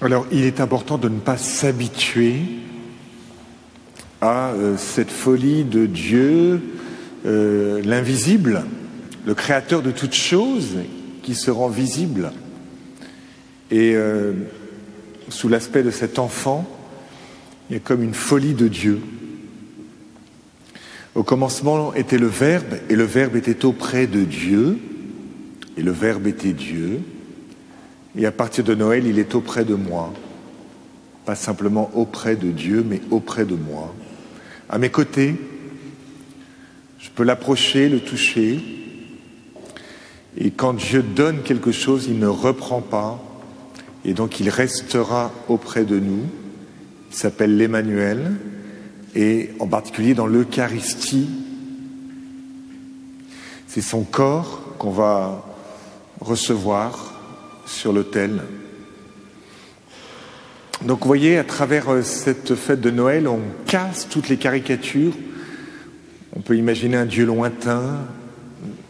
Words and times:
Alors, 0.00 0.28
il 0.30 0.44
est 0.44 0.60
important 0.60 0.96
de 0.96 1.08
ne 1.08 1.18
pas 1.18 1.36
s'habituer 1.36 2.42
à 4.20 4.50
euh, 4.50 4.76
cette 4.76 5.10
folie 5.10 5.64
de 5.64 5.86
Dieu, 5.86 6.60
euh, 7.26 7.82
l'invisible, 7.84 8.64
le 9.26 9.34
créateur 9.34 9.82
de 9.82 9.90
toutes 9.90 10.14
choses 10.14 10.76
qui 11.24 11.34
se 11.34 11.50
rend 11.50 11.68
visible. 11.68 12.30
Et 13.72 13.96
euh, 13.96 14.34
sous 15.30 15.48
l'aspect 15.48 15.82
de 15.82 15.90
cet 15.90 16.20
enfant, 16.20 16.64
il 17.68 17.72
y 17.74 17.76
a 17.76 17.80
comme 17.80 18.04
une 18.04 18.14
folie 18.14 18.54
de 18.54 18.68
Dieu. 18.68 19.00
Au 21.16 21.24
commencement 21.24 21.92
était 21.94 22.18
le 22.18 22.28
Verbe, 22.28 22.78
et 22.88 22.94
le 22.94 23.02
Verbe 23.02 23.34
était 23.34 23.64
auprès 23.64 24.06
de 24.06 24.22
Dieu, 24.22 24.78
et 25.76 25.82
le 25.82 25.90
Verbe 25.90 26.28
était 26.28 26.52
Dieu. 26.52 27.00
Et 28.16 28.26
à 28.26 28.32
partir 28.32 28.64
de 28.64 28.74
Noël, 28.74 29.06
il 29.06 29.18
est 29.18 29.34
auprès 29.34 29.64
de 29.64 29.74
moi. 29.74 30.12
Pas 31.24 31.34
simplement 31.34 31.90
auprès 31.94 32.36
de 32.36 32.50
Dieu, 32.50 32.84
mais 32.88 33.00
auprès 33.10 33.44
de 33.44 33.54
moi. 33.54 33.94
À 34.70 34.78
mes 34.78 34.90
côtés, 34.90 35.36
je 36.98 37.10
peux 37.10 37.22
l'approcher, 37.22 37.88
le 37.88 38.00
toucher. 38.00 38.60
Et 40.36 40.50
quand 40.50 40.74
Dieu 40.74 41.02
donne 41.02 41.42
quelque 41.42 41.72
chose, 41.72 42.06
il 42.08 42.18
ne 42.18 42.26
reprend 42.26 42.80
pas. 42.80 43.22
Et 44.04 44.14
donc 44.14 44.40
il 44.40 44.48
restera 44.48 45.32
auprès 45.48 45.84
de 45.84 45.98
nous. 45.98 46.24
Il 47.10 47.16
s'appelle 47.16 47.56
l'Emmanuel. 47.56 48.32
Et 49.14 49.50
en 49.58 49.66
particulier 49.66 50.14
dans 50.14 50.26
l'Eucharistie, 50.26 51.28
c'est 53.66 53.80
son 53.80 54.02
corps 54.02 54.62
qu'on 54.78 54.90
va 54.90 55.44
recevoir 56.20 57.17
sur 57.68 57.92
l'autel. 57.92 58.40
Donc 60.84 61.00
vous 61.00 61.06
voyez, 61.06 61.38
à 61.38 61.44
travers 61.44 61.90
euh, 61.90 62.02
cette 62.02 62.54
fête 62.54 62.80
de 62.80 62.90
Noël, 62.90 63.28
on 63.28 63.40
casse 63.66 64.08
toutes 64.08 64.28
les 64.28 64.36
caricatures. 64.36 65.12
On 66.34 66.40
peut 66.40 66.56
imaginer 66.56 66.96
un 66.96 67.06
Dieu 67.06 67.26
lointain. 67.26 68.06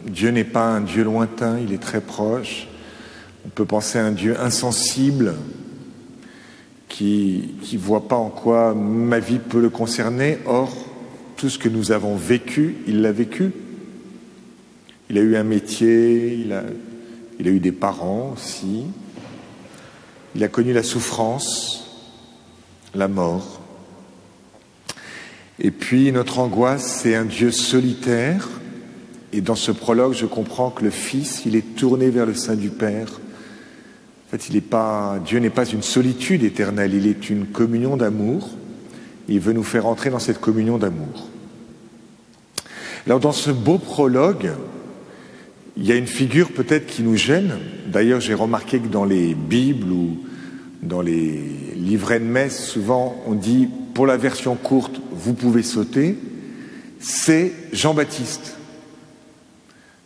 Dieu 0.05 0.29
n'est 0.29 0.43
pas 0.43 0.65
un 0.65 0.81
Dieu 0.81 1.03
lointain, 1.03 1.59
il 1.59 1.73
est 1.73 1.81
très 1.81 2.01
proche. 2.01 2.67
On 3.45 3.49
peut 3.49 3.65
penser 3.65 3.99
à 3.99 4.05
un 4.05 4.11
Dieu 4.11 4.39
insensible 4.39 5.35
qui 6.87 7.55
ne 7.73 7.77
voit 7.77 8.07
pas 8.07 8.15
en 8.15 8.29
quoi 8.29 8.73
ma 8.73 9.19
vie 9.19 9.39
peut 9.39 9.61
le 9.61 9.69
concerner. 9.69 10.39
Or, 10.45 10.75
tout 11.37 11.49
ce 11.49 11.59
que 11.59 11.69
nous 11.69 11.91
avons 11.91 12.15
vécu, 12.15 12.75
il 12.87 13.01
l'a 13.01 13.11
vécu. 13.11 13.51
Il 15.09 15.17
a 15.17 15.21
eu 15.21 15.35
un 15.35 15.43
métier, 15.43 16.33
il 16.33 16.53
a 16.53 16.63
il 17.39 17.47
a 17.47 17.51
eu 17.51 17.59
des 17.59 17.71
parents 17.71 18.33
aussi. 18.33 18.85
Il 20.35 20.43
a 20.43 20.47
connu 20.47 20.73
la 20.73 20.83
souffrance, 20.83 21.85
la 22.93 23.07
mort. 23.07 23.61
Et 25.59 25.71
puis 25.71 26.11
notre 26.11 26.39
angoisse, 26.39 26.99
c'est 27.01 27.15
un 27.15 27.25
Dieu 27.25 27.51
solitaire. 27.51 28.47
Et 29.31 29.41
dans 29.41 29.55
ce 29.55 29.71
prologue, 29.71 30.13
je 30.13 30.25
comprends 30.25 30.69
que 30.69 30.83
le 30.83 30.89
Fils, 30.89 31.43
il 31.45 31.55
est 31.55 31.75
tourné 31.75 32.09
vers 32.09 32.25
le 32.25 32.33
sein 32.33 32.55
du 32.55 32.69
Père. 32.69 33.19
En 34.27 34.31
fait, 34.31 34.49
il 34.49 34.61
pas, 34.61 35.19
Dieu 35.25 35.39
n'est 35.39 35.49
pas 35.49 35.65
une 35.65 35.81
solitude 35.81 36.43
éternelle, 36.43 36.93
il 36.93 37.07
est 37.07 37.29
une 37.29 37.47
communion 37.47 37.97
d'amour. 37.97 38.49
Il 39.27 39.39
veut 39.39 39.53
nous 39.53 39.63
faire 39.63 39.85
entrer 39.85 40.09
dans 40.09 40.19
cette 40.19 40.39
communion 40.39 40.77
d'amour. 40.77 41.29
Alors 43.05 43.19
dans 43.19 43.31
ce 43.31 43.49
beau 43.51 43.77
prologue, 43.77 44.51
il 45.79 45.87
y 45.87 45.93
a 45.93 45.95
une 45.95 46.07
figure 46.07 46.51
peut-être 46.51 46.87
qui 46.87 47.03
nous 47.03 47.15
gêne. 47.15 47.53
D'ailleurs, 47.87 48.19
j'ai 48.19 48.33
remarqué 48.33 48.79
que 48.79 48.87
dans 48.87 49.05
les 49.05 49.33
Bibles 49.33 49.91
ou 49.91 50.17
dans 50.83 51.01
les 51.01 51.41
livrets 51.75 52.19
de 52.19 52.25
messe, 52.25 52.59
souvent 52.65 53.15
on 53.25 53.33
dit 53.33 53.69
pour 53.93 54.05
la 54.05 54.17
version 54.17 54.55
courte, 54.55 55.01
vous 55.11 55.33
pouvez 55.33 55.63
sauter. 55.63 56.17
C'est 56.99 57.53
Jean-Baptiste. 57.71 58.57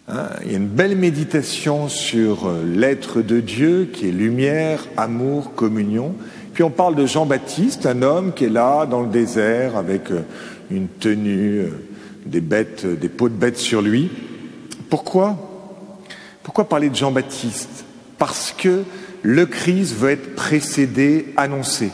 Hein, 0.08 0.30
il 0.46 0.52
y 0.52 0.53
a 0.53 0.58
une 0.58 0.68
belle 0.68 0.96
méditation 0.96 1.88
sur 1.88 2.48
euh, 2.48 2.64
l'être 2.66 3.22
de 3.22 3.40
Dieu 3.40 3.90
qui 3.92 4.09
est 4.09 4.12
lumière, 4.12 4.86
amour, 4.96 5.56
communion. 5.56 6.14
Puis 6.53 6.62
on 6.62 6.69
parle 6.69 6.96
de 6.96 7.06
Jean-Baptiste, 7.06 7.86
un 7.86 8.02
homme 8.02 8.34
qui 8.34 8.46
est 8.46 8.50
là 8.50 8.86
dans 8.86 9.02
le 9.02 9.08
désert 9.08 9.78
avec 9.78 10.12
euh, 10.12 10.22
une 10.69 10.88
tenue, 10.88 11.59
euh, 11.59 11.69
des 12.25 12.42
bêtes, 12.42 12.86
des 12.86 13.09
peaux 13.09 13.30
de 13.30 13.34
bêtes 13.34 13.58
sur 13.58 13.81
lui. 13.81 14.12
Pourquoi? 14.90 15.53
Pourquoi 16.44 16.68
parler 16.68 16.90
de 16.90 16.96
Jean-Baptiste? 16.96 17.86
Parce 18.18 18.54
que 18.56 18.84
le 19.22 19.46
Christ 19.46 19.96
veut 19.96 20.12
être 20.12 20.36
précédé, 20.36 21.34
annoncé. 21.38 21.90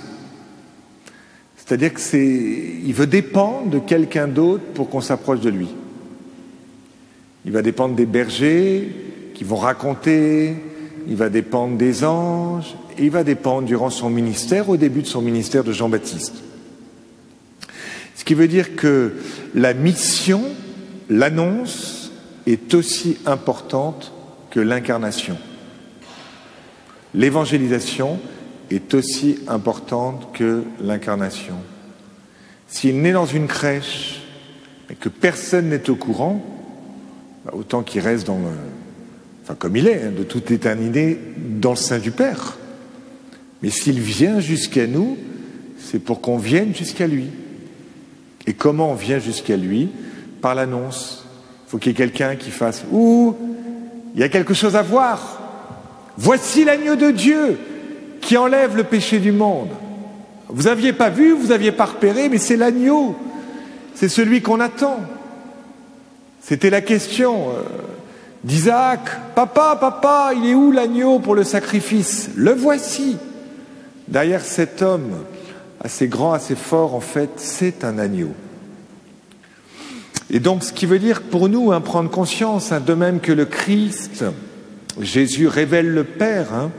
C'est-à-dire 1.56 1.94
que 1.94 2.00
c'est, 2.00 2.80
il 2.84 2.94
veut 2.94 3.06
dépendre 3.06 3.70
de 3.70 3.78
quelqu'un 3.78 4.28
d'autre 4.28 4.64
pour 4.74 4.90
qu'on 4.90 5.02
s'approche 5.02 5.40
de 5.40 5.52
lui. 5.52 5.68
Il 7.46 7.52
va 7.52 7.62
dépendre 7.62 7.96
des 7.96 8.08
bergers 8.08 8.92
qui 9.36 9.44
vont 9.44 9.56
raconter, 9.56 10.56
il 11.08 11.16
va 11.16 11.30
dépendre 11.30 11.78
des 11.78 12.04
anges, 12.04 12.76
et 12.98 13.04
il 13.04 13.12
va 13.12 13.24
dépendre 13.24 13.68
durant 13.68 13.92
son 13.92 14.10
ministère, 14.10 14.68
au 14.70 14.78
début 14.78 15.04
de 15.04 15.08
son 15.08 15.22
ministère 15.22 15.64
de 15.64 15.72
Jean-Baptiste. 15.72 16.36
Ce 18.16 18.26
qui 18.26 18.34
veut 18.34 18.48
dire 18.48 18.76
que 18.76 19.14
la 19.54 19.74
mission, 19.74 20.42
l'annonce, 21.08 22.12
est 22.48 22.74
aussi 22.74 23.18
importante 23.26 24.12
que 24.50 24.60
l'incarnation. 24.60 25.38
L'évangélisation 27.14 28.20
est 28.70 28.94
aussi 28.94 29.40
importante 29.48 30.30
que 30.34 30.64
l'incarnation. 30.82 31.56
S'il 32.68 33.02
naît 33.02 33.14
dans 33.14 33.26
une 33.26 33.48
crèche 33.48 34.22
et 34.90 34.96
que 34.96 35.10
personne 35.10 35.70
n'est 35.70 35.90
au 35.90 35.96
courant, 35.96 36.44
bah, 37.46 37.52
autant 37.56 37.82
qu'il 37.82 38.02
reste 38.02 38.28
dans 38.28 38.38
le, 38.38 38.46
enfin 39.44 39.56
comme 39.56 39.76
il 39.76 39.88
est, 39.88 40.04
hein, 40.04 40.12
de 40.16 40.24
toute 40.24 40.52
éternité, 40.52 41.20
dans 41.38 41.72
le 41.72 41.76
sein 41.76 41.98
du 41.98 42.12
Père. 42.12 42.58
Mais 43.62 43.70
s'il 43.70 44.00
vient 44.00 44.40
jusqu'à 44.40 44.88
nous, 44.88 45.18
c'est 45.80 46.00
pour 46.00 46.22
qu'on 46.22 46.38
vienne 46.38 46.76
jusqu'à 46.76 47.08
lui. 47.08 47.28
Et 48.46 48.54
comment 48.54 48.92
on 48.92 48.96
vient 48.96 49.20
jusqu'à 49.20 49.58
lui? 49.58 49.90
Par 50.42 50.56
l'annonce. 50.56 51.26
Il 51.66 51.72
faut 51.72 51.78
qu'il 51.78 51.92
y 51.92 51.96
ait 51.96 51.98
quelqu'un 51.98 52.36
qui 52.36 52.52
fasse 52.52 52.84
Ouh, 52.92 53.36
il 54.14 54.20
y 54.20 54.24
a 54.24 54.30
quelque 54.30 54.53
chose 54.53 54.75
à 54.75 54.81
voir. 54.81 55.40
Voici 56.18 56.66
l'agneau 56.66 56.96
de 56.96 57.12
Dieu 57.12 57.58
qui 58.22 58.38
enlève 58.38 58.75
le 58.75 58.84
péché 58.84 59.20
du 59.20 59.31
monde. 59.31 59.70
Vous 60.47 60.64
n'aviez 60.64 60.94
pas 60.94 61.09
vu, 61.09 61.31
vous 61.31 61.47
n'aviez 61.47 61.72
pas 61.72 61.86
repéré, 61.86 62.28
mais 62.28 62.40
c'est 62.40 62.58
l'agneau. 62.58 63.16
C'est 63.94 64.09
celui 64.09 64.42
qu'on 64.42 64.59
attend. 64.59 65.00
C'était 66.42 66.69
la 66.69 66.81
question 66.81 67.50
euh, 67.50 67.62
d'Isaac. 68.44 69.36
Papa, 69.36 69.78
papa, 69.80 70.31
il 70.36 70.50
est 70.50 70.56
où 70.56 70.72
l'agneau 70.72 71.19
pour 71.19 71.36
le 71.36 71.44
sacrifice? 71.44 72.31
Le 72.36 72.53
voici. 72.53 73.18
Derrière 74.08 74.44
cet 74.44 74.81
homme, 74.81 75.12
assez 75.80 76.08
grand, 76.08 76.34
assez 76.34 76.56
fort, 76.56 76.96
en 76.96 77.00
fait, 77.00 77.30
c'est 77.38 77.84
un 77.84 78.00
agneau. 78.00 78.31
Et 80.32 80.40
donc, 80.40 80.64
ce 80.64 80.74
qui 80.74 80.86
veut 80.86 81.00
dire 81.00 81.22
pour 81.22 81.50
nous, 81.50 81.72
hein, 81.72 81.82
prendre 81.82 82.10
conscience, 82.10 82.72
hein, 82.72 82.82
de 82.86 82.94
même 82.94 83.20
que 83.20 83.32
le 83.32 83.46
Christ, 83.46 84.24
Jésus 85.00 85.48
révèle 85.48 85.90
le 85.90 86.04
Père, 86.04 86.54
hein, 86.54 86.72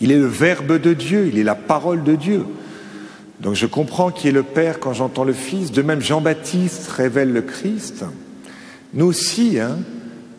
il 0.00 0.12
est 0.12 0.18
le 0.18 0.26
Verbe 0.26 0.78
de 0.78 0.92
Dieu, 0.92 1.28
il 1.32 1.38
est 1.38 1.44
la 1.44 1.54
parole 1.54 2.04
de 2.04 2.14
Dieu. 2.14 2.44
Donc 3.40 3.54
je 3.54 3.66
comprends 3.66 4.10
qui 4.10 4.28
est 4.28 4.32
le 4.32 4.42
Père 4.42 4.80
quand 4.80 4.92
j'entends 4.92 5.24
le 5.24 5.32
Fils. 5.32 5.72
De 5.72 5.80
même, 5.80 6.02
Jean-Baptiste 6.02 6.88
révèle 6.88 7.32
le 7.32 7.42
Christ. 7.42 8.04
Nous 8.92 9.06
aussi, 9.06 9.58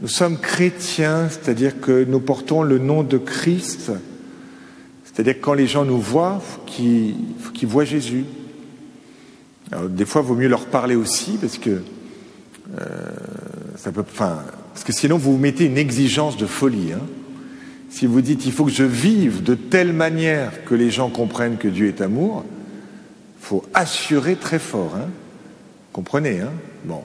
nous 0.01 0.07
sommes 0.07 0.37
chrétiens, 0.37 1.29
c'est-à-dire 1.29 1.79
que 1.79 2.03
nous 2.03 2.19
portons 2.19 2.61
le 2.61 2.77
nom 2.77 3.01
de 3.01 3.17
Christ. 3.17 3.91
C'est-à-dire 5.03 5.35
que 5.39 5.43
quand 5.43 5.53
les 5.53 5.67
gens 5.67 5.85
nous 5.85 5.99
voient, 5.99 6.41
il 6.79 7.15
faut 7.39 7.51
qu'ils 7.51 7.67
voient 7.67 7.85
Jésus 7.85 8.25
des 9.89 10.05
fois, 10.05 10.21
il 10.21 10.27
vaut 10.27 10.35
mieux 10.35 10.47
leur 10.47 10.65
parler 10.65 10.95
aussi 10.95 11.37
parce 11.39 11.57
que 11.57 11.81
euh, 12.79 12.85
ça 13.75 13.91
peut, 13.91 14.03
parce 14.03 14.83
que 14.85 14.93
sinon 14.93 15.17
vous 15.17 15.33
vous 15.33 15.37
mettez 15.37 15.65
une 15.65 15.77
exigence 15.77 16.37
de 16.37 16.45
folie. 16.45 16.93
Hein. 16.93 17.05
Si 17.89 18.05
vous 18.05 18.21
dites 18.21 18.45
il 18.45 18.53
faut 18.53 18.65
que 18.65 18.71
je 18.71 18.83
vive 18.83 19.43
de 19.43 19.55
telle 19.55 19.91
manière 19.91 20.63
que 20.63 20.75
les 20.75 20.89
gens 20.89 21.09
comprennent 21.09 21.57
que 21.57 21.67
Dieu 21.67 21.87
est 21.87 22.01
amour, 22.01 22.45
faut 23.39 23.63
assurer 23.73 24.35
très 24.35 24.59
fort. 24.59 24.93
Hein. 24.95 25.09
Comprenez, 25.91 26.41
hein 26.41 26.51
Bon. 26.85 27.03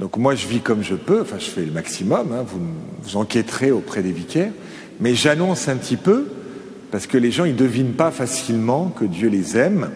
Donc 0.00 0.16
moi 0.16 0.34
je 0.34 0.46
vis 0.46 0.60
comme 0.60 0.82
je 0.82 0.94
peux, 0.94 1.22
enfin 1.22 1.38
je 1.38 1.46
fais 1.46 1.64
le 1.64 1.72
maximum, 1.72 2.32
hein. 2.32 2.44
vous, 2.46 2.60
vous 3.02 3.16
enquêterez 3.16 3.70
auprès 3.70 4.02
des 4.02 4.12
vicaires, 4.12 4.52
mais 5.00 5.14
j'annonce 5.14 5.68
un 5.68 5.76
petit 5.76 5.96
peu, 5.96 6.26
parce 6.90 7.06
que 7.06 7.16
les 7.16 7.30
gens 7.30 7.44
ils 7.44 7.54
devinent 7.54 7.92
pas 7.92 8.10
facilement 8.10 8.88
que 8.88 9.04
Dieu 9.04 9.28
les 9.28 9.56
aime, 9.56 9.90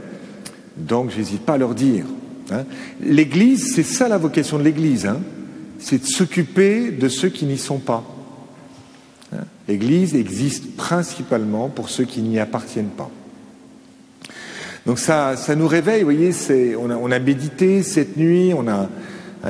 donc, 0.79 1.11
j'hésite 1.11 1.43
pas 1.43 1.55
à 1.55 1.59
leur 1.59 1.75
dire. 1.75 2.05
Hein. 2.51 2.65
L'Église, 3.01 3.75
c'est 3.75 3.83
ça 3.83 4.09
la 4.09 4.19
vocation 4.19 4.59
de 4.59 4.63
l'Église, 4.63 5.07
hein. 5.07 5.21
c'est 5.79 6.03
de 6.03 6.07
s'occuper 6.07 6.91
de 6.91 7.09
ceux 7.09 7.29
qui 7.29 7.47
n'y 7.47 7.59
sont 7.59 7.79
pas. 7.79 8.05
Hein. 9.33 9.45
L'Église 9.67 10.15
existe 10.15 10.77
principalement 10.77 11.69
pour 11.69 11.91
ceux 11.91 12.05
qui 12.05 12.23
n'y 12.23 12.39
appartiennent 12.39 12.87
pas. 12.89 13.11
Donc 14.87 14.99
ça, 14.99 15.37
ça 15.37 15.55
nous 15.55 15.67
réveille, 15.67 16.03
vous 16.03 16.11
voyez, 16.11 16.77
on 16.77 16.91
a, 16.91 16.97
on 16.97 17.11
a 17.11 17.19
médité 17.19 17.83
cette 17.83 18.17
nuit, 18.17 18.55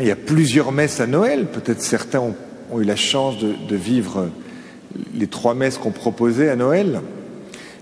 il 0.00 0.06
y 0.06 0.10
a 0.10 0.16
plusieurs 0.16 0.72
messes 0.72 1.00
à 1.00 1.06
Noël, 1.06 1.46
peut-être 1.46 1.80
certains 1.80 2.18
ont, 2.18 2.34
ont, 2.72 2.80
eu 2.80 2.84
la 2.84 2.96
chance 2.96 3.38
de, 3.38 3.54
de 3.68 3.76
vivre 3.76 4.30
les 5.14 5.28
trois 5.28 5.54
messes 5.54 5.78
qu'on 5.78 5.92
proposait 5.92 6.48
à 6.48 6.56
Noël, 6.56 7.02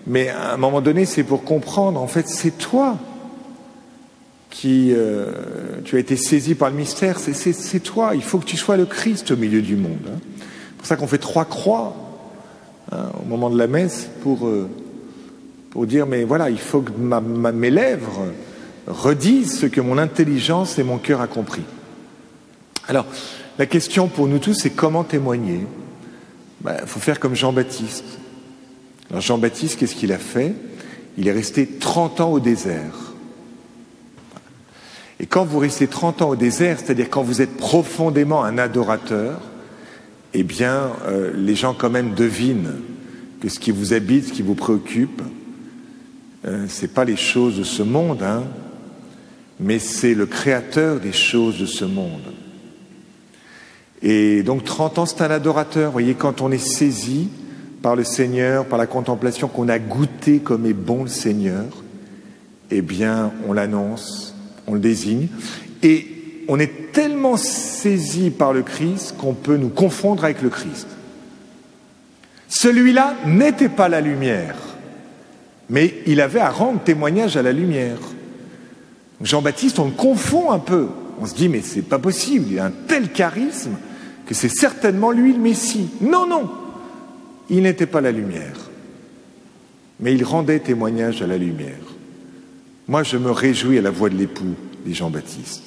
mais 0.07 0.29
à 0.29 0.53
un 0.53 0.57
moment 0.59 0.83
donné, 0.83 1.07
c'est 1.07 1.23
pour 1.23 1.45
comprendre, 1.45 2.01
en 2.01 2.07
fait, 2.07 2.29
c'est 2.29 2.59
toi 2.59 2.99
qui, 4.57 4.91
euh, 4.91 5.27
tu 5.85 5.97
as 5.97 5.99
été 5.99 6.17
saisi 6.17 6.55
par 6.55 6.71
le 6.71 6.77
mystère, 6.77 7.19
c'est 7.19 7.81
toi, 7.81 8.13
il 8.15 8.23
faut 8.23 8.39
que 8.39 8.47
tu 8.47 8.57
sois 8.57 8.79
le 8.79 8.87
Christ 8.87 9.31
au 9.31 9.37
milieu 9.37 9.61
du 9.61 9.77
monde. 9.77 9.99
Hein. 10.07 10.19
C'est 10.39 10.77
pour 10.79 10.87
ça 10.87 10.97
qu'on 10.97 11.07
fait 11.07 11.19
trois 11.19 11.45
croix 11.45 11.95
hein, 12.91 13.11
au 13.23 13.29
moment 13.29 13.51
de 13.51 13.59
la 13.59 13.67
messe 13.67 14.09
pour, 14.23 14.47
euh, 14.47 14.67
pour 15.69 15.87
dire, 15.87 16.07
mais 16.07 16.25
voilà, 16.25 16.49
il 16.49 16.59
faut 16.59 16.81
que 16.81 16.91
ma, 16.99 17.21
ma, 17.21 17.53
mes 17.53 17.69
lèvres 17.69 18.29
redisent 18.87 19.59
ce 19.59 19.67
que 19.67 19.83
mon 19.83 19.99
intelligence 19.99 20.79
et 20.79 20.85
mon 20.85 20.97
cœur 20.97 21.21
a 21.21 21.27
compris. 21.27 21.65
Alors, 22.89 23.05
la 23.59 23.67
question 23.67 24.09
pour 24.09 24.27
nous 24.27 24.39
tous, 24.39 24.55
c'est 24.55 24.71
comment 24.71 25.05
témoigner? 25.05 25.67
Il 26.63 26.65
ben, 26.65 26.79
faut 26.87 27.01
faire 27.01 27.21
comme 27.21 27.35
Jean-Baptiste. 27.35 28.07
Alors 29.11 29.21
Jean-Baptiste, 29.21 29.79
qu'est-ce 29.79 29.95
qu'il 29.95 30.13
a 30.15 30.19
fait? 30.19 30.55
Il 31.19 31.29
est 31.29 31.33
resté 31.33 31.67
30 31.67 32.23
ans 32.23 32.33
au 32.33 32.41
désert. 32.41 33.06
Et 35.19 35.27
quand 35.27 35.45
vous 35.45 35.59
restez 35.59 35.87
30 35.87 36.23
ans 36.23 36.31
au 36.31 36.37
désert, 36.37 36.79
c'est-à-dire 36.79 37.09
quand 37.09 37.23
vous 37.23 37.41
êtes 37.41 37.57
profondément 37.57 38.45
un 38.45 38.59
adorateur, 38.59 39.41
eh 40.35 40.43
bien, 40.43 40.91
euh, 41.07 41.33
les 41.35 41.55
gens 41.55 41.75
quand 41.75 41.89
même 41.89 42.13
devinent 42.15 42.75
que 43.41 43.49
ce 43.49 43.59
qui 43.59 43.71
vous 43.71 43.95
habite, 43.95 44.29
ce 44.29 44.33
qui 44.33 44.43
vous 44.43 44.55
préoccupe, 44.55 45.23
euh, 46.45 46.67
ce 46.69 46.83
n'est 46.83 46.89
pas 46.89 47.05
les 47.05 47.17
choses 47.17 47.57
de 47.57 47.65
ce 47.65 47.83
monde, 47.83 48.23
hein, 48.23 48.45
mais 49.59 49.79
c'est 49.79 50.15
le 50.15 50.27
créateur 50.27 51.01
des 51.01 51.13
choses 51.13 51.59
de 51.59 51.67
ce 51.67 51.85
monde. 51.85 52.23
Et 54.03 54.43
donc 54.43 54.65
30 54.65 54.99
ans, 54.99 55.07
c'est 55.07 55.23
un 55.23 55.31
adorateur. 55.31 55.87
Vous 55.87 55.93
voyez, 55.93 56.15
quand 56.15 56.43
on 56.43 56.53
est 56.53 56.59
saisi 56.59 57.29
par 57.81 57.97
le 57.97 58.05
Seigneur, 58.05 58.67
par 58.67 58.79
la 58.79 58.87
contemplation, 58.87 59.49
qu'on 59.49 59.69
a 59.69 59.79
goûté 59.79 60.41
comme 60.41 60.67
est 60.67 60.75
bon 60.75 61.05
le 61.05 61.09
Seigneur, 61.09 61.65
eh 62.71 62.83
bien, 62.83 63.33
on 63.49 63.53
l'annonce, 63.53 64.36
on 64.67 64.75
le 64.75 64.81
désigne, 64.81 65.29
et 65.83 66.07
on 66.49 66.59
est 66.59 66.93
tellement 66.93 67.37
saisi 67.37 68.31
par 68.31 68.53
le 68.53 68.63
Christ 68.63 69.17
qu'on 69.19 69.35
peut 69.35 69.57
nous 69.57 69.69
confondre 69.69 70.25
avec 70.25 70.43
le 70.43 70.49
Christ. 70.49 70.87
Celui-là 72.49 73.17
n'était 73.27 73.69
pas 73.69 73.89
la 73.89 74.01
lumière, 74.01 74.57
mais 75.69 75.95
il 76.07 76.21
avait 76.21 76.41
à 76.41 76.51
rendre 76.51 76.81
témoignage 76.81 77.37
à 77.37 77.43
la 77.43 77.53
lumière. 77.53 77.99
Jean-Baptiste, 79.21 79.79
on 79.79 79.87
le 79.87 79.93
confond 79.93 80.53
un 80.53 80.59
peu. 80.59 80.89
On 81.21 81.27
se 81.27 81.35
dit, 81.35 81.49
mais 81.49 81.63
c'est 81.63 81.83
pas 81.83 81.99
possible, 81.99 82.47
il 82.53 82.59
a 82.59 82.67
un 82.67 82.73
tel 82.87 83.11
charisme 83.11 83.73
que 84.27 84.35
c'est 84.35 84.49
certainement 84.49 85.11
lui 85.11 85.33
le 85.33 85.39
Messie. 85.39 85.89
Non, 86.01 86.27
non, 86.27 86.51
il 87.49 87.63
n'était 87.63 87.87
pas 87.87 88.01
la 88.01 88.13
lumière, 88.13 88.57
mais 89.99 90.15
il 90.15 90.25
rendait 90.25 90.61
témoignage 90.61 91.23
à 91.23 91.27
la 91.27 91.39
lumière. 91.39 91.96
Moi, 92.89 93.03
je 93.03 93.17
me 93.17 93.31
réjouis 93.31 93.79
à 93.79 93.83
la 93.83 93.91
voix 93.91 94.09
de 94.09 94.17
l'époux, 94.17 94.55
dit 94.85 94.95
Jean-Baptiste. 94.95 95.63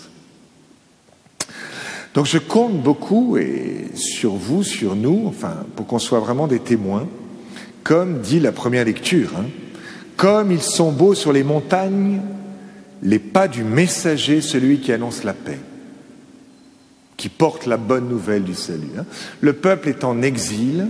Donc 2.13 2.25
je 2.25 2.37
compte 2.37 2.81
beaucoup 2.81 3.37
et 3.37 3.87
sur 3.93 4.31
vous, 4.31 4.63
sur 4.63 4.95
nous, 4.95 5.25
enfin, 5.27 5.65
pour 5.75 5.85
qu'on 5.85 5.99
soit 5.99 6.19
vraiment 6.19 6.47
des 6.47 6.59
témoins, 6.59 7.07
comme 7.83 8.19
dit 8.19 8.39
la 8.39 8.51
première 8.51 8.85
lecture. 8.85 9.31
Hein. 9.37 9.45
Comme 10.17 10.51
ils 10.51 10.61
sont 10.61 10.91
beaux 10.91 11.13
sur 11.13 11.31
les 11.31 11.43
montagnes, 11.43 12.21
les 13.03 13.19
pas 13.19 13.47
du 13.47 13.63
messager, 13.63 14.41
celui 14.41 14.79
qui 14.79 14.91
annonce 14.91 15.23
la 15.23 15.33
paix, 15.33 15.59
qui 17.15 17.29
porte 17.29 17.65
la 17.65 17.77
bonne 17.77 18.09
nouvelle 18.09 18.43
du 18.43 18.55
salut. 18.55 18.89
Hein. 18.97 19.05
Le 19.39 19.53
peuple 19.53 19.89
est 19.89 20.03
en 20.03 20.21
exil, 20.21 20.87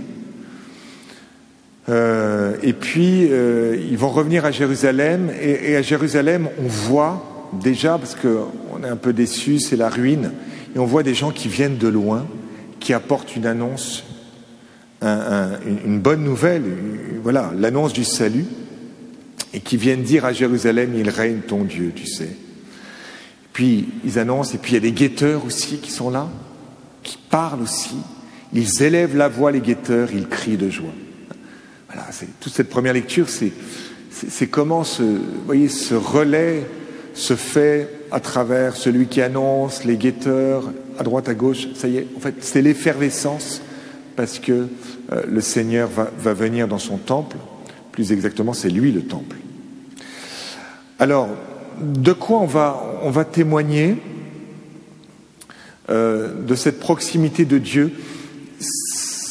euh, 1.90 2.54
et 2.62 2.72
puis, 2.72 3.26
euh, 3.30 3.76
ils 3.90 3.98
vont 3.98 4.10
revenir 4.10 4.44
à 4.44 4.52
Jérusalem. 4.52 5.30
Et, 5.40 5.76
à 5.76 5.82
Jérusalem, 5.82 6.48
on 6.62 6.68
voit 6.68 7.48
déjà, 7.52 7.98
parce 7.98 8.14
qu'on 8.14 8.84
est 8.84 8.88
un 8.88 8.96
peu 8.96 9.12
déçu, 9.12 9.58
c'est 9.58 9.76
la 9.76 9.88
ruine, 9.88 10.32
et 10.74 10.78
on 10.78 10.86
voit 10.86 11.02
des 11.02 11.14
gens 11.14 11.30
qui 11.30 11.48
viennent 11.48 11.78
de 11.78 11.88
loin, 11.88 12.26
qui 12.78 12.92
apportent 12.92 13.34
une 13.34 13.46
annonce, 13.46 14.04
un, 15.02 15.08
un, 15.08 15.50
une 15.84 15.98
bonne 15.98 16.22
nouvelle, 16.22 16.62
voilà, 17.22 17.52
l'annonce 17.58 17.92
du 17.92 18.04
salut, 18.04 18.44
et 19.52 19.60
qui 19.60 19.76
viennent 19.76 20.02
dire 20.02 20.24
à 20.24 20.32
Jérusalem, 20.32 20.92
il 20.96 21.08
règne 21.08 21.40
ton 21.40 21.64
Dieu, 21.64 21.92
tu 21.94 22.06
sais. 22.06 22.36
Puis 23.52 23.88
ils 24.04 24.18
annoncent, 24.20 24.54
et 24.54 24.58
puis 24.58 24.72
il 24.72 24.74
y 24.74 24.78
a 24.78 24.80
des 24.80 24.92
guetteurs 24.92 25.44
aussi 25.44 25.78
qui 25.78 25.90
sont 25.90 26.10
là, 26.10 26.28
qui 27.02 27.18
parlent 27.30 27.62
aussi. 27.62 27.96
Ils 28.52 28.82
élèvent 28.82 29.16
la 29.16 29.28
voix, 29.28 29.50
les 29.50 29.60
guetteurs, 29.60 30.10
ils 30.12 30.28
crient 30.28 30.56
de 30.56 30.70
joie. 30.70 30.92
Voilà, 31.92 32.08
toute 32.40 32.52
cette 32.52 32.68
première 32.68 32.92
lecture, 32.92 33.26
c'est 33.28 34.46
comment 34.46 34.84
ce, 34.84 35.94
relais 35.94 36.64
se 37.14 37.34
fait 37.34 37.88
à 38.12 38.20
travers 38.20 38.76
celui 38.76 39.06
qui 39.06 39.20
annonce, 39.20 39.84
les 39.84 39.96
guetteurs, 39.96 40.70
à 40.98 41.02
droite, 41.02 41.28
à 41.28 41.34
gauche. 41.34 41.66
Ça 41.74 41.88
y 41.88 41.96
est, 41.96 42.06
en 42.16 42.20
fait, 42.20 42.36
c'est 42.40 42.62
l'effervescence 42.62 43.60
parce 44.14 44.38
que 44.38 44.68
euh, 45.12 45.22
le 45.28 45.40
Seigneur 45.40 45.88
va, 45.88 46.34
venir 46.34 46.68
dans 46.68 46.78
son 46.78 46.96
temple. 46.96 47.36
Plus 47.90 48.12
exactement, 48.12 48.52
c'est 48.52 48.70
lui 48.70 48.92
le 48.92 49.02
temple. 49.02 49.36
Alors, 51.00 51.28
de 51.80 52.12
quoi 52.12 52.38
on 52.38 52.46
va, 52.46 53.00
on 53.02 53.10
va 53.10 53.24
témoigner 53.24 53.96
euh, 55.88 56.32
de 56.46 56.54
cette 56.54 56.78
proximité 56.78 57.44
de 57.44 57.58
Dieu? 57.58 57.92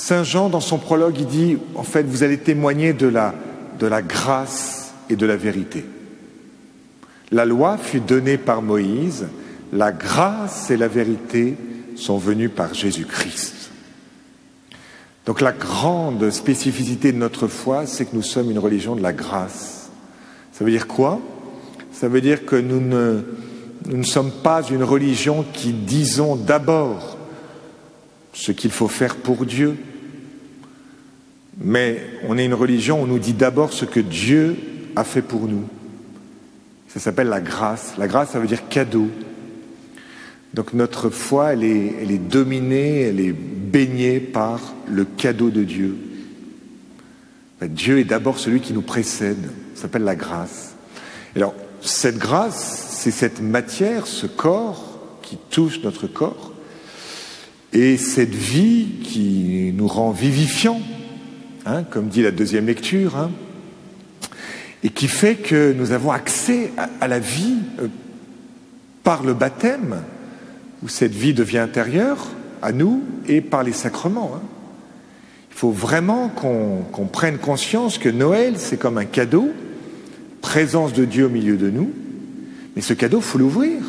Saint 0.09 0.23
Jean, 0.23 0.49
dans 0.49 0.59
son 0.59 0.79
prologue, 0.79 1.19
il 1.19 1.27
dit, 1.27 1.57
en 1.75 1.83
fait, 1.83 2.01
vous 2.01 2.23
allez 2.23 2.39
témoigner 2.39 2.93
de 2.93 3.05
la, 3.05 4.01
grâce 4.01 4.91
et 5.07 5.15
de 5.15 5.23
la 5.27 5.37
vérité. 5.37 5.85
La 7.29 7.45
loi 7.45 7.77
fut 7.77 7.99
donnée 7.99 8.39
par 8.39 8.63
Moïse, 8.63 9.27
la 9.71 9.91
grâce 9.91 10.71
et 10.71 10.77
la 10.77 10.87
vérité 10.87 11.57
sont 11.95 12.17
venues 12.17 12.49
par 12.49 12.73
Jésus-Christ. 12.73 13.69
Donc 15.27 15.41
la 15.41 15.51
grande 15.51 16.31
spécificité 16.31 17.11
de 17.11 17.17
notre 17.17 17.45
foi, 17.45 17.85
c'est 17.85 18.05
que 18.05 18.15
nous 18.15 18.23
sommes 18.23 18.49
une 18.49 18.57
religion 18.57 18.95
de 18.95 19.03
la 19.03 19.13
grâce. 19.13 19.91
Ça 20.53 20.65
veut 20.65 20.71
dire 20.71 20.87
quoi? 20.87 21.19
Ça 21.91 22.07
veut 22.07 22.21
dire 22.21 22.47
que 22.47 22.55
nous 22.55 22.81
ne 22.81 24.03
sommes 24.03 24.31
pas 24.31 24.63
une 24.63 24.83
religion 24.83 25.45
qui 25.53 25.71
disons 25.71 26.35
d'abord 26.35 27.15
ce 28.33 28.51
qu'il 28.51 28.71
faut 28.71 28.87
faire 28.87 29.15
pour 29.15 29.45
Dieu, 29.45 29.77
mais 31.59 32.01
on 32.27 32.37
est 32.37 32.45
une 32.45 32.53
religion 32.53 33.01
on 33.01 33.07
nous 33.07 33.19
dit 33.19 33.33
d'abord 33.33 33.73
ce 33.73 33.85
que 33.85 33.99
Dieu 33.99 34.55
a 34.95 35.03
fait 35.03 35.21
pour 35.21 35.47
nous. 35.47 35.65
Ça 36.87 36.99
s'appelle 36.99 37.27
la 37.27 37.41
grâce. 37.41 37.93
La 37.97 38.07
grâce, 38.07 38.31
ça 38.31 38.39
veut 38.39 38.47
dire 38.47 38.67
cadeau. 38.67 39.07
Donc 40.53 40.73
notre 40.73 41.09
foi, 41.09 41.53
elle 41.53 41.63
est, 41.63 42.11
est 42.11 42.17
dominée, 42.17 43.01
elle 43.01 43.19
est 43.19 43.33
baignée 43.33 44.19
par 44.19 44.73
le 44.87 45.05
cadeau 45.05 45.51
de 45.51 45.63
Dieu. 45.63 45.95
Dieu 47.61 47.99
est 47.99 48.05
d'abord 48.05 48.39
celui 48.39 48.61
qui 48.61 48.73
nous 48.73 48.81
précède. 48.81 49.51
Ça 49.75 49.83
s'appelle 49.83 50.03
la 50.03 50.15
grâce. 50.15 50.73
Alors, 51.35 51.53
cette 51.81 52.17
grâce, 52.17 52.87
c'est 52.89 53.11
cette 53.11 53.41
matière, 53.41 54.07
ce 54.07 54.25
corps 54.25 54.99
qui 55.21 55.37
touche 55.49 55.81
notre 55.83 56.07
corps, 56.07 56.53
et 57.71 57.97
cette 57.97 58.33
vie 58.33 58.87
qui 59.03 59.71
nous 59.75 59.87
rend 59.87 60.11
vivifiants, 60.11 60.81
hein, 61.69 61.83
comme 61.89 62.07
dit 62.07 62.21
la 62.21 62.31
deuxième 62.31 62.65
lecture, 62.65 63.17
hein, 63.17 63.31
et 64.83 64.89
qui 64.89 65.07
fait 65.07 65.35
que 65.35 65.73
nous 65.73 65.91
avons 65.91 66.11
accès 66.11 66.71
à, 66.99 67.07
la 67.07 67.19
vie 67.19 67.57
euh, 67.81 67.87
par 69.03 69.23
le 69.23 69.33
baptême, 69.33 70.01
où 70.83 70.87
cette 70.87 71.13
vie 71.13 71.33
devient 71.33 71.59
intérieure 71.59 72.27
à 72.61 72.71
nous, 72.71 73.03
et 73.27 73.41
par 73.41 73.63
les 73.63 73.73
sacrements. 73.73 74.31
Hein. 74.35 74.41
Il 75.51 75.57
faut 75.57 75.71
vraiment 75.71 76.29
qu'on 76.29 76.83
qu 76.93 77.01
prenne 77.11 77.37
conscience 77.37 77.97
que 77.97 78.09
Noël, 78.09 78.53
c'est 78.57 78.77
comme 78.77 78.97
un 78.97 79.05
cadeau, 79.05 79.49
présence 80.41 80.93
de 80.93 81.05
Dieu 81.05 81.25
au 81.25 81.29
milieu 81.29 81.57
de 81.57 81.69
nous, 81.69 81.91
mais 82.75 82.81
ce 82.81 82.93
cadeau, 82.93 83.17
il 83.17 83.23
faut 83.23 83.37
l'ouvrir. 83.37 83.81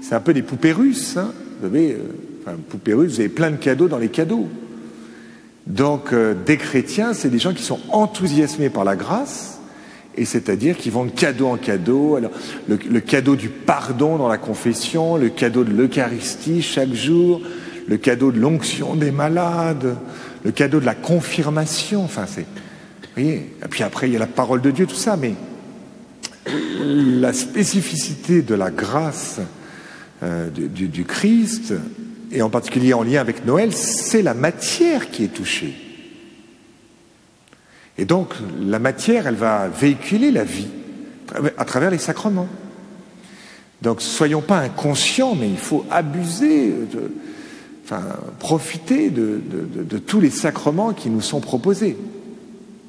C'est 0.00 0.14
un 0.14 0.20
peu 0.20 0.32
des 0.32 0.42
poupées 0.42 0.72
russes. 0.72 1.16
Vous 1.16 1.68
savez, 1.68 1.92
euh, 1.92 1.98
enfin, 2.40 2.56
poupées 2.68 2.94
russes, 2.94 3.14
vous 3.14 3.20
avez 3.20 3.28
plein 3.28 3.50
de 3.50 3.56
cadeaux 3.56 3.88
dans 3.88 3.98
les 3.98 4.08
cadeaux. 4.08 4.48
Donc, 5.66 6.12
euh, 6.12 6.34
des 6.34 6.56
chrétiens, 6.56 7.12
c'est 7.12 7.28
des 7.28 7.38
gens 7.38 7.52
qui 7.52 7.62
sont 7.62 7.80
enthousiasmés 7.90 8.70
par 8.70 8.84
la 8.84 8.94
grâce, 8.94 9.58
et 10.16 10.24
c'est-à-dire 10.24 10.76
qui 10.76 10.90
vont 10.90 11.04
de 11.04 11.10
cadeau 11.10 11.48
en 11.48 11.56
cadeau. 11.56 12.16
Alors, 12.16 12.30
le, 12.68 12.78
le, 12.88 13.00
cadeau 13.00 13.36
du 13.36 13.48
pardon 13.48 14.16
dans 14.16 14.28
la 14.28 14.38
confession, 14.38 15.16
le 15.16 15.28
cadeau 15.28 15.64
de 15.64 15.72
l'Eucharistie 15.72 16.62
chaque 16.62 16.92
jour, 16.94 17.40
le 17.88 17.96
cadeau 17.96 18.32
de 18.32 18.38
l'onction 18.38 18.94
des 18.94 19.10
malades, 19.10 19.96
le 20.44 20.52
cadeau 20.52 20.80
de 20.80 20.86
la 20.86 20.94
confirmation. 20.94 22.04
Enfin, 22.04 22.24
c'est, 22.26 22.46
voyez. 23.14 23.52
Et 23.62 23.68
puis 23.68 23.82
après, 23.82 24.08
il 24.08 24.12
y 24.12 24.16
a 24.16 24.20
la 24.20 24.26
parole 24.26 24.62
de 24.62 24.70
Dieu, 24.70 24.86
tout 24.86 24.94
ça. 24.94 25.16
Mais 25.16 25.34
la 26.46 27.32
spécificité 27.32 28.42
de 28.42 28.54
la 28.54 28.70
grâce 28.70 29.40
euh, 30.22 30.48
du, 30.48 30.88
du 30.88 31.04
Christ, 31.04 31.74
et 32.36 32.42
en 32.42 32.50
particulier 32.50 32.92
en 32.92 33.02
lien 33.02 33.20
avec 33.20 33.46
Noël, 33.46 33.72
c'est 33.72 34.20
la 34.20 34.34
matière 34.34 35.10
qui 35.10 35.24
est 35.24 35.32
touchée. 35.32 35.74
Et 37.96 38.04
donc, 38.04 38.34
la 38.60 38.78
matière, 38.78 39.26
elle 39.26 39.36
va 39.36 39.68
véhiculer 39.68 40.30
la 40.30 40.44
vie 40.44 40.68
à 41.56 41.64
travers 41.64 41.90
les 41.90 41.98
sacrements. 41.98 42.48
Donc, 43.80 44.02
soyons 44.02 44.42
pas 44.42 44.58
inconscients, 44.58 45.34
mais 45.34 45.48
il 45.48 45.56
faut 45.56 45.86
abuser, 45.90 46.74
enfin, 47.84 48.02
profiter 48.38 49.08
de, 49.08 49.40
tous 49.98 50.20
les 50.20 50.30
sacrements 50.30 50.92
qui 50.92 51.08
nous 51.08 51.22
sont 51.22 51.40
proposés. 51.40 51.96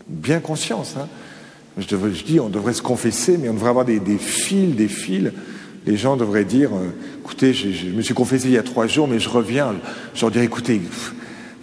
Bien 0.09 0.41
conscience. 0.41 0.95
Hein. 0.99 1.07
Je, 1.77 1.95
dis, 2.25 2.41
on 2.41 2.49
devrait 2.49 2.73
se 2.73 2.81
confesser, 2.81 3.37
mais 3.37 3.47
on 3.47 3.53
devrait 3.53 3.69
avoir 3.69 3.85
des 3.85 4.17
fils, 4.17 4.75
des 4.75 4.89
fils. 4.89 5.31
Les 5.87 5.95
gens 5.95 6.17
devraient 6.17 6.43
dire, 6.43 6.71
euh, 6.73 6.89
écoutez, 7.21 7.53
je, 7.53 7.87
me 7.87 8.01
suis 8.01 8.13
confessé 8.13 8.49
il 8.49 8.53
y 8.53 8.57
a 8.57 8.63
trois 8.63 8.87
jours, 8.87 9.07
mais 9.07 9.19
je 9.19 9.29
reviens. 9.29 9.73
Je 10.13 10.21
leur 10.21 10.31
dirais, 10.31 10.43
écoutez, 10.43 10.81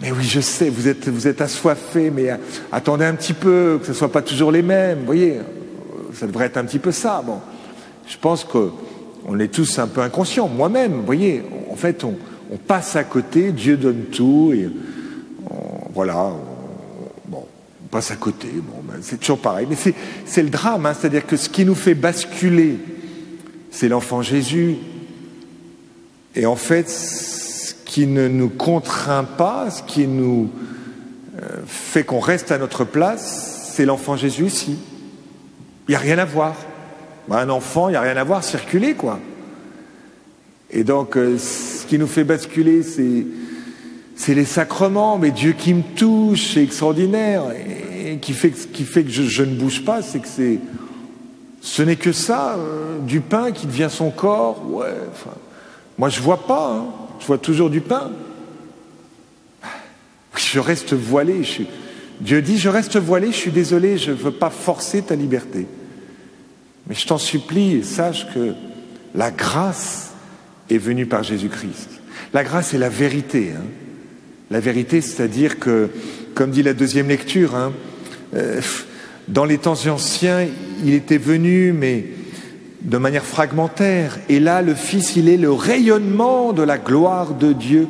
mais 0.01 0.11
oui, 0.11 0.23
je 0.23 0.39
sais, 0.41 0.67
vous 0.67 0.87
êtes, 0.87 1.07
vous 1.07 1.27
êtes 1.27 1.41
assoiffés, 1.41 2.09
mais 2.09 2.31
attendez 2.71 3.05
un 3.05 3.13
petit 3.13 3.33
peu, 3.33 3.77
que 3.79 3.85
ce 3.85 3.91
ne 3.91 3.95
soit 3.95 4.11
pas 4.11 4.23
toujours 4.23 4.51
les 4.51 4.63
mêmes. 4.63 4.99
Vous 5.01 5.05
voyez, 5.05 5.37
ça 6.11 6.25
devrait 6.25 6.47
être 6.47 6.57
un 6.57 6.65
petit 6.65 6.79
peu 6.79 6.91
ça. 6.91 7.23
Bon, 7.23 7.37
je 8.07 8.17
pense 8.17 8.43
qu'on 8.43 9.39
est 9.39 9.53
tous 9.53 9.77
un 9.77 9.87
peu 9.87 10.01
inconscients. 10.01 10.47
Moi-même, 10.47 10.93
vous 10.93 11.05
voyez, 11.05 11.43
en 11.71 11.75
fait, 11.75 12.03
on, 12.03 12.15
passe 12.67 12.95
à 12.95 13.03
côté, 13.03 13.51
Dieu 13.51 13.77
donne 13.77 14.05
tout, 14.11 14.53
et 14.55 14.69
voilà, 15.93 16.31
on 17.31 17.87
passe 17.91 18.09
à 18.09 18.15
côté. 18.15 18.47
Bon, 18.55 18.81
ben, 18.83 18.95
c'est 19.01 19.19
toujours 19.19 19.39
pareil. 19.39 19.67
Mais 19.69 19.77
c'est 20.25 20.43
le 20.43 20.49
drame, 20.49 20.87
hein, 20.87 20.93
c'est-à-dire 20.99 21.27
que 21.27 21.37
ce 21.37 21.47
qui 21.47 21.63
nous 21.63 21.75
fait 21.75 21.93
basculer, 21.93 22.77
c'est 23.75 23.89
l'enfant 23.89 24.21
Jésus. 24.21 24.77
Et 26.33 26.45
en 26.45 26.55
fait, 26.55 26.89
qui 27.85 28.07
ne 28.07 28.29
nous 28.29 28.47
contraint 28.47 29.25
pas, 29.25 29.69
ce 29.69 29.83
qui 29.83 30.07
nous 30.07 30.49
euh, 31.37 31.59
fait 31.67 32.05
qu'on 32.05 32.21
reste 32.21 32.53
à 32.53 32.57
notre 32.57 32.85
place, 32.85 33.71
c'est 33.73 33.85
l'enfant 33.85 34.15
Jésus 34.15 34.45
ici. 34.45 34.77
Il 35.87 35.91
n'y 35.91 35.95
a 35.95 35.99
rien 35.99 36.17
à 36.19 36.25
voir. 36.25 36.55
Un 37.29 37.49
enfant, 37.49 37.89
il 37.89 37.91
n'y 37.91 37.97
a 37.97 38.01
rien 38.01 38.15
à 38.15 38.23
voir, 38.23 38.45
circuler, 38.45 38.93
quoi. 38.93 39.19
Et 40.71 40.85
donc, 40.85 41.17
euh, 41.17 41.37
ce 41.37 41.85
qui 41.85 41.99
nous 41.99 42.07
fait 42.07 42.23
basculer, 42.23 42.81
c'est, 42.81 44.33
les 44.33 44.45
sacrements, 44.45 45.17
mais 45.17 45.31
Dieu 45.31 45.51
qui 45.51 45.73
me 45.73 45.83
touche, 45.95 46.53
c'est 46.53 46.63
extraordinaire, 46.63 47.43
et 47.51 48.19
qui 48.19 48.31
fait, 48.31 48.51
que 48.51 49.09
je 49.09 49.43
ne 49.43 49.55
bouge 49.55 49.83
pas, 49.83 50.01
c'est 50.01 50.19
que 50.19 50.29
c'est, 50.29 50.59
ce 51.65 51.81
n'est 51.81 51.95
que 51.95 52.11
ça, 52.11 52.57
euh, 52.59 52.99
du 52.99 53.21
pain 53.21 53.51
qui 53.51 53.65
devient 53.65 53.87
son 53.89 54.11
corps, 54.11 54.61
ouais, 54.69 54.93
moi 55.97 56.09
je 56.09 56.21
vois 56.21 56.45
pas, 56.45 56.73
hein. 56.75 56.85
Je 57.19 57.25
vois 57.25 57.39
toujours 57.39 57.71
du 57.71 57.81
pain. 57.81 58.11
Je 60.35 60.59
reste 60.59 60.93
voilé. 60.93 61.41
Dieu 62.21 62.43
dit, 62.43 62.59
je 62.59 62.69
reste 62.69 62.97
voilé, 62.97 63.31
je 63.31 63.37
suis 63.37 63.51
désolé, 63.51 63.97
je 63.97 64.11
ne 64.11 64.15
veux 64.15 64.31
pas 64.31 64.51
forcer 64.51 65.01
ta 65.01 65.15
liberté. 65.15 65.65
Mais 66.85 66.93
je 66.93 67.07
t'en 67.07 67.17
supplie, 67.17 67.83
sache 67.83 68.27
que 68.31 68.53
la 69.15 69.31
grâce 69.31 70.11
est 70.69 70.77
venue 70.77 71.07
par 71.07 71.23
Jésus-Christ. 71.23 71.89
La 72.31 72.43
grâce 72.43 72.75
est 72.75 72.77
la 72.77 72.89
vérité. 72.89 73.53
Hein. 73.57 73.63
La 74.51 74.59
vérité, 74.59 75.01
c'est-à-dire 75.01 75.57
que, 75.57 75.89
comme 76.35 76.51
dit 76.51 76.61
la 76.61 76.73
deuxième 76.75 77.07
lecture, 77.07 77.55
hein, 77.55 77.73
euh, 78.35 78.61
dans 79.27 79.45
les 79.45 79.57
temps 79.57 79.87
anciens, 79.87 80.45
il 80.83 80.93
était 80.93 81.17
venu, 81.17 81.73
mais 81.73 82.05
de 82.81 82.97
manière 82.97 83.25
fragmentaire. 83.25 84.19
Et 84.29 84.39
là, 84.39 84.61
le 84.61 84.75
Fils, 84.75 85.15
il 85.15 85.27
est 85.29 85.37
le 85.37 85.51
rayonnement 85.51 86.53
de 86.53 86.63
la 86.63 86.77
gloire 86.77 87.33
de 87.33 87.53
Dieu, 87.53 87.87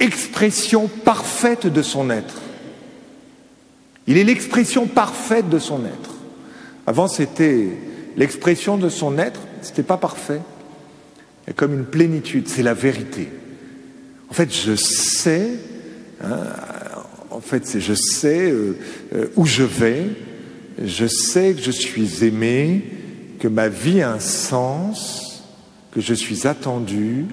expression 0.00 0.88
parfaite 0.88 1.66
de 1.66 1.82
son 1.82 2.10
être. 2.10 2.40
Il 4.06 4.16
est 4.16 4.24
l'expression 4.24 4.86
parfaite 4.86 5.48
de 5.48 5.58
son 5.58 5.84
être. 5.84 6.14
Avant, 6.86 7.06
c'était 7.06 7.68
l'expression 8.16 8.76
de 8.76 8.88
son 8.88 9.18
être, 9.18 9.40
c'était 9.62 9.82
pas 9.82 9.98
parfait. 9.98 10.40
Et 11.46 11.52
comme 11.52 11.74
une 11.74 11.84
plénitude, 11.84 12.48
c'est 12.48 12.62
la 12.62 12.74
vérité. 12.74 13.28
En 14.30 14.34
fait, 14.34 14.52
je 14.52 14.74
sais, 14.74 15.50
hein, 16.24 16.38
en 17.30 17.40
fait, 17.40 17.78
je 17.78 17.94
sais 17.94 18.50
euh, 18.50 18.76
euh, 19.14 19.26
où 19.36 19.44
je 19.44 19.62
vais, 19.62 20.06
je 20.80 21.06
sais 21.06 21.54
que 21.54 21.60
je 21.60 21.70
suis 21.70 22.24
aimé, 22.24 22.82
que 23.38 23.48
ma 23.48 23.68
vie 23.68 24.02
a 24.02 24.12
un 24.12 24.20
sens, 24.20 25.44
que 25.92 26.00
je 26.00 26.14
suis 26.14 26.46
attendu 26.46 27.26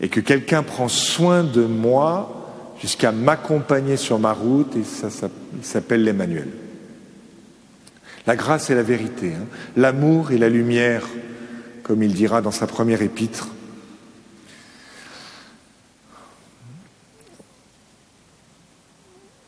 et 0.00 0.08
que 0.08 0.20
quelqu'un 0.20 0.62
prend 0.62 0.88
soin 0.88 1.44
de 1.44 1.62
moi 1.62 2.34
jusqu'à 2.80 3.12
m'accompagner 3.12 3.96
sur 3.96 4.18
ma 4.18 4.32
route 4.32 4.76
et 4.76 4.84
ça, 4.84 5.08
s'appelle 5.62 6.04
l'Emmanuel. 6.04 6.48
La 8.26 8.36
grâce 8.36 8.70
et 8.70 8.74
la 8.74 8.82
vérité, 8.82 9.32
hein. 9.34 9.46
l'amour 9.76 10.32
et 10.32 10.38
la 10.38 10.48
lumière, 10.48 11.06
comme 11.82 12.02
il 12.02 12.12
dira 12.12 12.40
dans 12.40 12.50
sa 12.50 12.66
première 12.66 13.02
épître. 13.02 13.48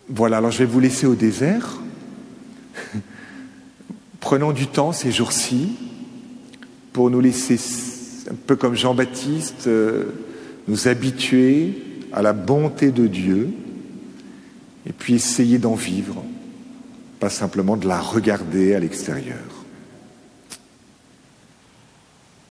Voilà, 0.08 0.38
alors 0.38 0.50
je 0.50 0.58
vais 0.58 0.64
vous 0.64 0.80
laisser 0.80 1.06
au 1.06 1.14
désert. 1.14 1.78
Prenons 4.30 4.52
du 4.52 4.68
temps 4.68 4.92
ces 4.92 5.10
jours-ci 5.10 5.72
pour 6.92 7.10
nous 7.10 7.18
laisser, 7.18 7.58
un 8.30 8.36
peu 8.46 8.54
comme 8.54 8.76
Jean-Baptiste, 8.76 9.66
euh, 9.66 10.04
nous 10.68 10.86
habituer 10.86 11.82
à 12.12 12.22
la 12.22 12.32
bonté 12.32 12.92
de 12.92 13.08
Dieu 13.08 13.50
et 14.86 14.92
puis 14.92 15.14
essayer 15.14 15.58
d'en 15.58 15.74
vivre, 15.74 16.22
pas 17.18 17.28
simplement 17.28 17.76
de 17.76 17.88
la 17.88 17.98
regarder 17.98 18.72
à 18.76 18.78
l'extérieur. 18.78 19.59